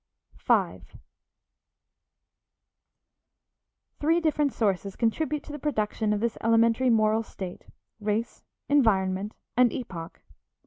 V 0.35 0.81
Three 3.99 4.19
different 4.19 4.51
sources 4.51 4.95
contribute 4.95 5.43
to 5.43 5.51
the 5.51 5.59
production 5.59 6.11
of 6.11 6.19
this 6.21 6.39
elementary 6.41 6.89
moral 6.89 7.21
state, 7.21 7.65
race, 7.99 8.43
environment, 8.67 9.35
and 9.55 9.69
_epoch. 9.69 10.15